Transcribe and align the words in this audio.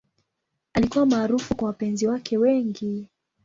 Alikuwa 0.73 1.05
maarufu 1.05 1.55
kwa 1.55 1.67
wapenzi 1.67 2.07
wake 2.07 2.37
wengi. 2.37 3.07